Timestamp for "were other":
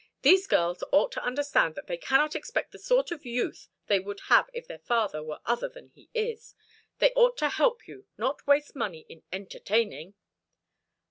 5.21-5.69